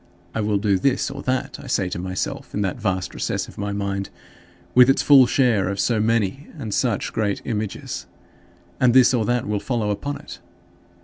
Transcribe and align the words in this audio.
"I 0.33 0.41
will 0.41 0.57
do 0.57 0.79
this 0.79 1.11
or 1.11 1.21
that" 1.21 1.59
I 1.61 1.67
say 1.67 1.87
to 1.89 1.99
myself 1.99 2.55
in 2.55 2.61
that 2.63 2.81
vast 2.81 3.13
recess 3.13 3.47
of 3.47 3.59
my 3.59 3.71
mind, 3.71 4.09
with 4.73 4.89
its 4.89 5.03
full 5.03 5.27
store 5.27 5.67
of 5.67 5.79
so 5.79 5.99
many 5.99 6.47
and 6.57 6.73
such 6.73 7.13
great 7.13 7.39
images 7.45 8.07
"and 8.79 8.95
this 8.95 9.13
or 9.13 9.25
that 9.25 9.47
will 9.47 9.59
follow 9.59 9.91
upon 9.91 10.17
it." 10.17 10.39